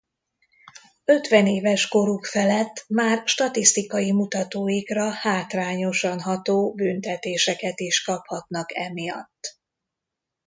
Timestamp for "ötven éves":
1.05-1.87